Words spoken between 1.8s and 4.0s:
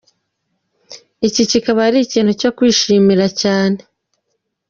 ari ikintu cyo kwishimira cyane!